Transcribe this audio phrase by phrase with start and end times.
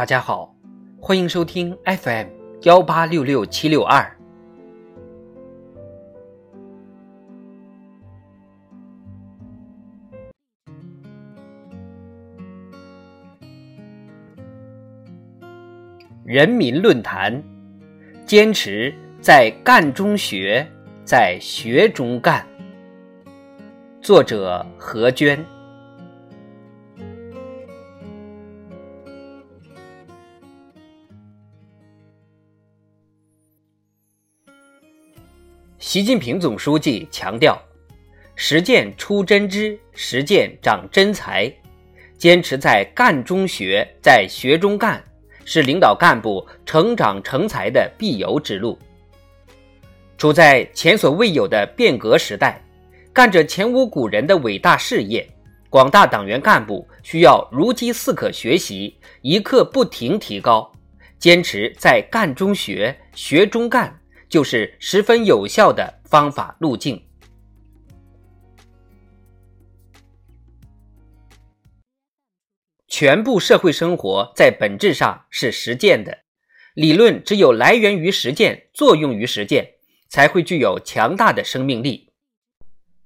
[0.00, 0.56] 大家好，
[0.98, 2.28] 欢迎收听 FM
[2.62, 4.10] 幺八六六七六二。
[16.24, 17.42] 人民论坛，
[18.24, 20.66] 坚持在干中学，
[21.04, 22.46] 在学中干。
[24.00, 25.44] 作者何娟。
[35.80, 37.58] 习近平总书记强调，
[38.36, 41.50] 实践出真知，实践长真才，
[42.18, 45.02] 坚持在干中学，在学中干，
[45.46, 48.78] 是领导干部成长成才的必由之路。
[50.18, 52.62] 处在前所未有的变革时代，
[53.10, 55.26] 干着前无古人的伟大事业，
[55.70, 60.70] 广大党员干部需要如饥似渴学习，一刻不停提高，
[61.18, 63.96] 坚持在干中学，学中干。
[64.30, 67.04] 就是十分有效的方法路径。
[72.86, 76.18] 全部社会生活在本质上是实践的，
[76.74, 79.74] 理论只有来源于实践、作用于实践，
[80.08, 82.12] 才会具有强大的生命力。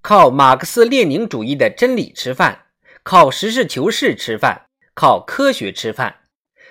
[0.00, 2.66] 靠马克思列宁主义的真理吃饭，
[3.02, 6.19] 靠实事求是吃饭，靠科学吃饭。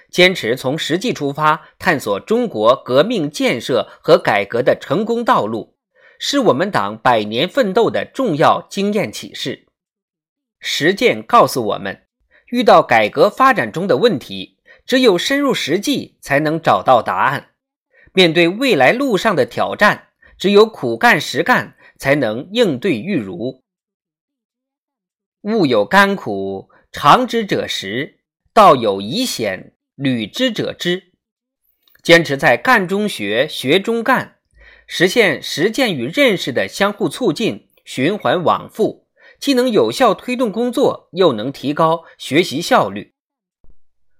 [0.09, 5.75] 坚持从实际出发，探索中国革命建设和改革的成功道路，
[6.17, 9.67] 是我们党百年奋斗的重要经验启示。
[10.59, 12.07] 实践告诉我们，
[12.47, 17.51] 遇到改革发展中的问题，只有深入实际才能找到答案；
[18.13, 23.63] 面对未来路上的挑战，只有苦干实干才能应对玉如。
[25.43, 28.15] 物有甘苦，尝之者实；
[28.51, 29.73] 道有疑险。
[30.01, 31.11] 履之者知，
[32.01, 34.37] 坚持在干中学、学中干，
[34.87, 39.07] 实现实践与认识的相互促进、循环往复，
[39.41, 43.11] 既能有效推动工作，又能提高学习效率。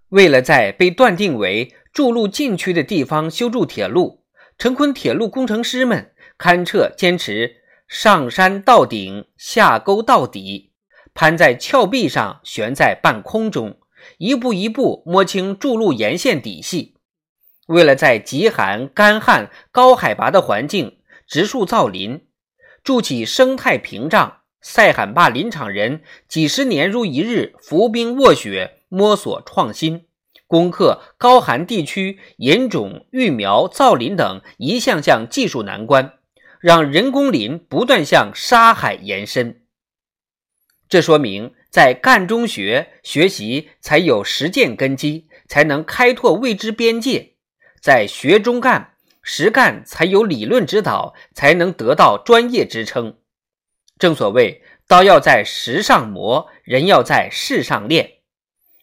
[0.10, 4.26] 为了在被断定为筑路禁区的地方修筑铁路，
[4.58, 10.74] 成昆铁路工程师们勘测坚持上山到顶、下沟到底，
[11.14, 13.79] 攀在峭壁上，悬在半空中。
[14.18, 16.96] 一步一步摸清筑路沿线底细，
[17.68, 22.26] 为了在极寒、干旱、高海拔的环境植树造林，
[22.84, 30.06] 筑起生态屏障，塞罕坝林场人几十年如一日伏冰卧雪摸索创新，
[30.48, 36.14] 攻克高寒地区引种、育苗、造林等一项项技术难关，
[36.60, 39.62] 让人工林不断向沙海延伸。
[40.90, 41.54] 这说明。
[41.70, 47.36] 在干中学学习，才有实践根基，才能开拓未知边界；
[47.80, 53.18] 在学中干实干，才有理论指导，才能得到专业支撑。
[54.00, 58.14] 正所谓，刀要在石上磨，人要在事上练。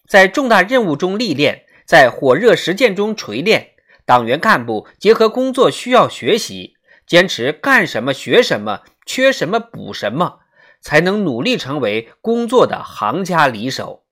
[0.06, 3.72] 在重大任务中历练，在火热实践中锤炼。
[4.04, 10.42] 党员干部结合工作需要学习，坚持干什么学什么，缺什么补什么。
[10.80, 14.04] 才能努力成为工作的行家里手。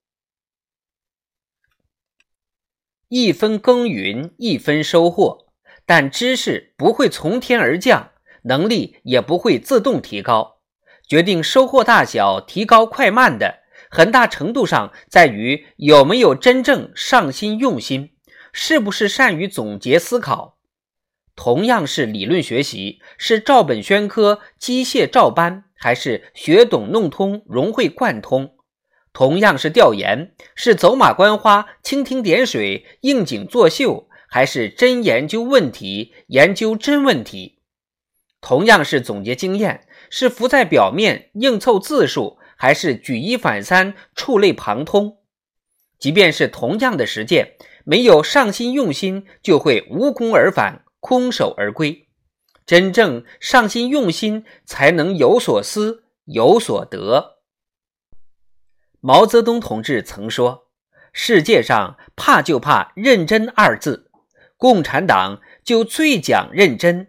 [3.07, 5.47] 一分耕耘一分收获，
[5.85, 8.11] 但知识不会从天而降，
[8.43, 10.61] 能力也不会自动提高。
[11.07, 13.59] 决定收获大小、提高快慢的，
[13.91, 18.15] 很大程度上在于有没有真正上心用心，
[18.51, 20.54] 是不是善于总结思考。
[21.35, 25.63] 同样是理论学习，是照本宣科、机械照搬。
[25.77, 28.55] 还是学懂弄通、融会贯通，
[29.13, 37.59] 同样是调研，是走马观花、蜻蜓点水、应景作秀，还是真研究问题、研究真问题？
[38.41, 45.17] 同样是总结经验，是浮在表面、硬凑字数，还是举一反三、触类旁通？
[45.99, 52.07] 即便是同样的实践，没有上心用心，就会无功而返、空手而归。
[52.65, 57.41] 真正上心用心，才能有所思有所得。
[59.01, 60.71] 毛泽东同志曾说
[61.13, 64.09] ：“世界上怕就怕认真二字，
[64.57, 67.07] 共产党就最讲认真。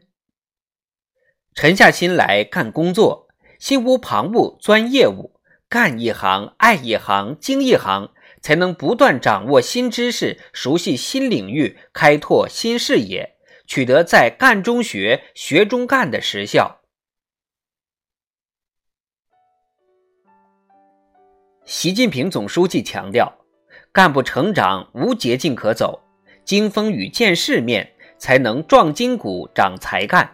[1.54, 3.28] 沉下心来干工作，
[3.58, 5.40] 心无旁骛钻业务，
[5.70, 13.32] 干一行爱一行精一行，才能不断掌握新知识，熟悉新领域，开拓新视野。”
[13.66, 16.80] 取得在干中学、学中干的实效。
[21.64, 23.44] 习近平总书记强调，
[23.92, 26.00] 干部成长无捷径可走，
[26.44, 30.30] 经风雨见世面，才能壮筋骨、长才干。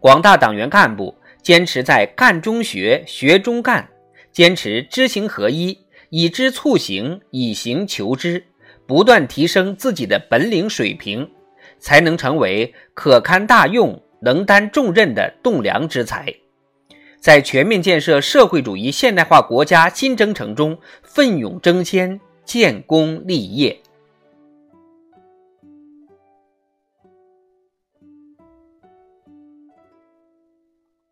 [0.00, 3.88] 广大党员干部坚持在干中学、学中干，
[4.32, 5.78] 坚持知行合一，
[6.10, 8.44] 以知促行，以行求知，
[8.84, 11.30] 不断提升自己的本领水平，
[11.78, 16.34] 才能成为可堪大用、能担重任的栋梁之才。
[17.20, 23.80] 在全面建设社会主义现代化国家新征程中奋勇争先、建功立业。